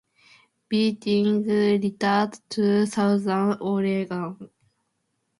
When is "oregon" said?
3.61-4.49